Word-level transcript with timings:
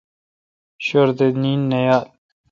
شوردے 0.85 1.27
نین 1.41 1.59
نہ 1.69 1.79
یال۔ 1.85 2.05